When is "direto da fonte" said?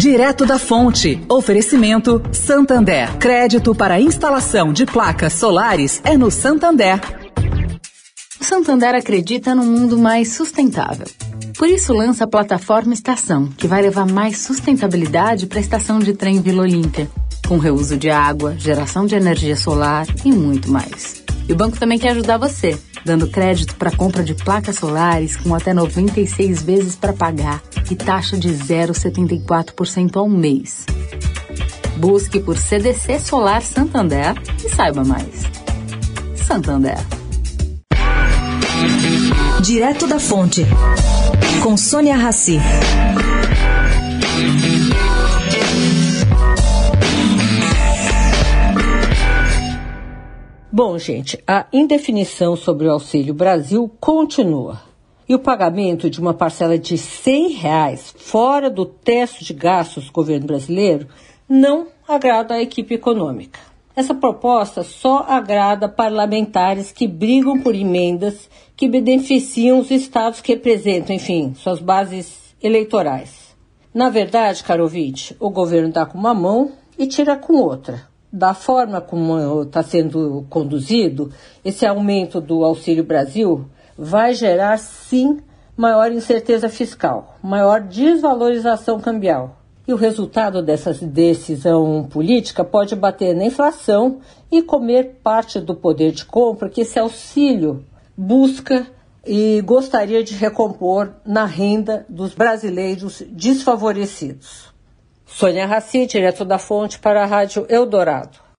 0.00-1.22, 39.62-40.64, 106.06-106.98